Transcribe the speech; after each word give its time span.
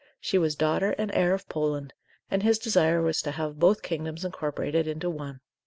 she 0.19 0.39
was 0.39 0.55
daughter 0.55 0.95
and 0.97 1.11
heir 1.13 1.31
of 1.31 1.47
Poland, 1.47 1.93
and 2.31 2.41
his 2.41 2.57
desire 2.57 3.03
was 3.03 3.21
to 3.21 3.29
have 3.29 3.59
both 3.59 3.83
kingdoms 3.83 4.25
incorporated 4.25 4.87
into 4.87 5.11
one. 5.11 5.41